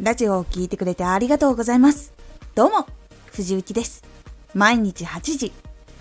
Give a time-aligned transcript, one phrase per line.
[0.00, 2.12] ラジオを聴いてくれてありがとうございます。
[2.54, 2.86] どうも、
[3.32, 4.04] 藤幸です。
[4.54, 5.52] 毎日8時、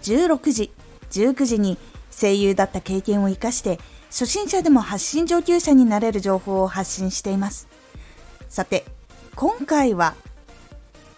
[0.03, 0.71] 16時、
[1.09, 1.79] 19時に
[2.11, 3.79] 声優だった経験を活かして
[4.11, 7.67] 初心者でも発信上級者になれる情報を発信しています。
[8.49, 8.85] さて、
[9.35, 10.13] 今回は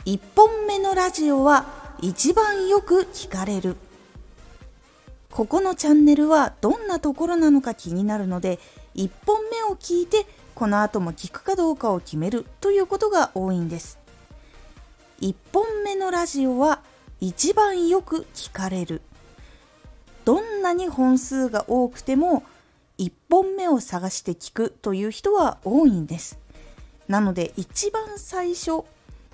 [0.05, 1.65] 1本目のラジオは
[1.99, 3.75] 一番よく聞かれる。
[5.31, 8.57] ここのチャンネルはどんなところなのか気になるので
[8.99, 13.97] 1本目を聞いてこの後も聞くかどうかを決めるということが多いんです。
[15.21, 16.81] 1本目のラジオは
[17.21, 19.01] 一番よく聞かれる。
[20.25, 22.43] どんなに本数が多くても
[22.97, 26.37] 1本目を探して聞くという人は多いんです。
[27.07, 28.83] なので一番最初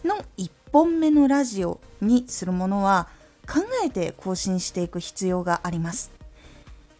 [0.03, 3.07] の1本目のラジオにするものは
[3.51, 6.11] 考えて更新していく必要があります。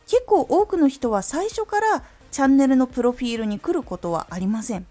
[0.08, 4.86] 結構多くの人は最初からチャンネルのプロフィールに来ることはありません。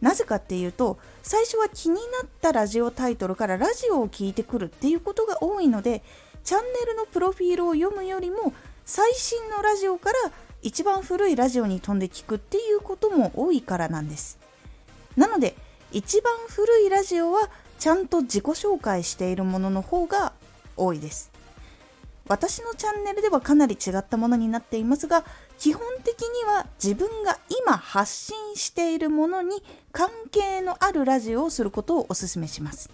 [0.00, 2.02] なぜかっていうと最初は気になっ
[2.40, 6.02] たラジオタイトルからラジオを聞いてくるっていうことが多いので
[6.44, 8.52] チャンネルのプロフィールを読むよりも
[8.84, 10.16] 最新のラジオから
[10.62, 14.38] 一番古いラジオに飛んで聞くっていうことも多いからなんです
[15.16, 15.56] なので
[15.92, 20.32] 一番古いラジオはちゃんと自己紹介しているものの方が
[20.76, 21.30] 多いです
[22.28, 25.24] 私のチャンネルではかなり違ったものになっていますが
[25.58, 32.90] 基本的には自分が今発信しているものに関係のあるラジオをすることをお勧めします。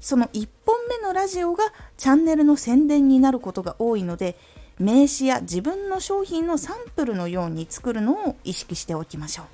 [0.00, 1.64] その1本目のラジオが
[1.96, 4.36] チャンネルの宣伝になることが多いので
[4.78, 9.44] 名刺や自分の商品のサンプルのように作るのを意識しておきましょ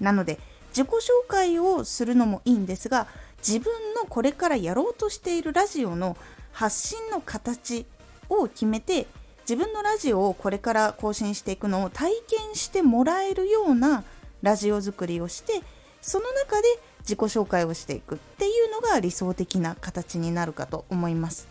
[0.00, 0.04] う。
[0.04, 3.06] なので自己紹介をするのもいいんですが
[3.38, 6.16] 自分のこれからやろうとしているラジオの
[6.52, 7.86] 発信の形
[8.28, 9.06] を決めて
[9.42, 14.04] 自分のラジオをこれから更新していくのを体験してもらえるような
[14.42, 15.60] ラジオ作りをして
[16.00, 16.68] その中で
[17.00, 21.48] 自己紹介をしていくっていうのが理想的な形になるかと思います。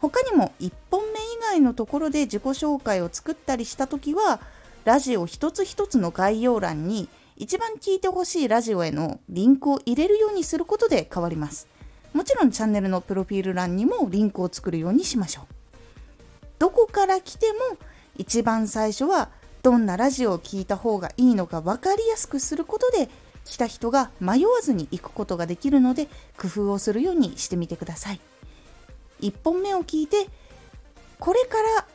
[0.00, 4.40] 他にも1本目以外のところで自己紹介を作ったりした時は
[4.84, 11.68] ラジオ一つ一つの概要欄に一番聞いてほしいラジオへのリンクを入れるようにすることで変わります。
[12.18, 15.44] もちろんチャンネルのプロフィール欄にもリンクを作るようにしましょう。
[16.58, 17.78] どこから来ても
[18.16, 19.28] 一番最初は
[19.62, 23.08] どんなラジオを聴いた方がいいのか分かりやすくすることで
[23.44, 28.20] 来た人が迷わずに行くことができるので工夫をするようにしてみてください。
[29.20, 30.26] 1本目を聞いて
[31.20, 31.86] これから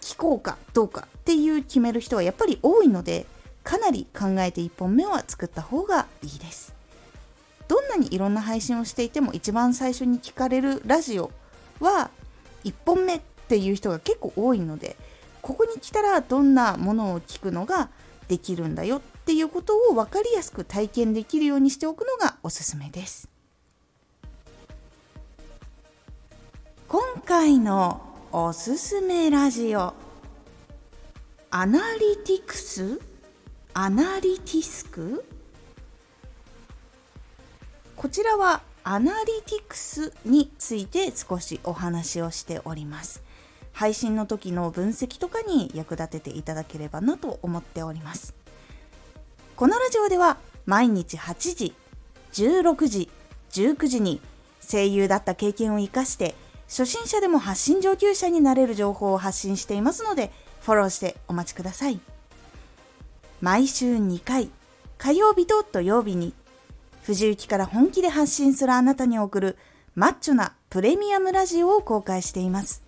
[0.00, 3.26] 聞こうかどうかっていう決める人はやっぱり多いので
[3.62, 6.74] かなり考えて1本目は作った方がいいです。
[7.96, 11.30] にいろんな配信をしていても一番最初に聞かれるラジオ
[11.80, 12.10] は
[12.64, 14.96] 1本目っていう人が結構多いので
[15.42, 17.88] ここに来たらどんなものを聞くのが
[18.28, 23.28] できるんだよっていうことを分かりやすく体験できるようにしておくのがおすすめです。
[26.88, 28.00] 今回の
[28.32, 29.94] おすすめラジオ
[31.50, 33.00] アナリティクス？
[33.74, 35.24] アナリティスク？
[37.96, 43.22] こちらはアナリティクスについて少しお話をしております
[43.72, 48.34] 配信の時の分析とかに役立てていただければなと思っております
[49.56, 50.36] このラジオでは
[50.66, 51.74] 毎日8時
[52.32, 53.10] 16時
[53.50, 54.20] 19時に
[54.60, 56.34] 声優だった経験を生かして
[56.68, 62.00] 初心者でも発信上級者になれる情報を発信していますので、フォローしてお待ちください。
[63.40, 64.50] 毎週2回、
[64.98, 66.34] 火曜日と土曜日に、
[67.06, 69.56] 藤雪から本気で発信するあなたに送る
[69.94, 72.82] マッチョなプレミアムラジオを公開しています。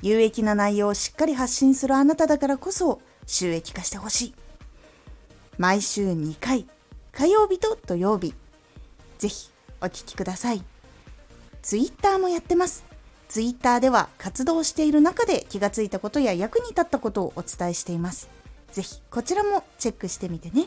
[0.00, 4.34] 有益な内容をしっかり発信するあなただからこそ収益化してほしい。
[5.58, 6.68] 毎週2回、
[7.10, 8.32] 火曜日と土曜日。
[9.18, 9.50] ぜひ
[9.80, 10.62] お聴きください。
[11.62, 12.84] ツイッターもやってます。
[13.28, 18.28] ツイッターでは活動している中で気がついたことや役に立ったことをお伝えしています。
[18.70, 20.66] ぜひこちらもチェックしてみてね。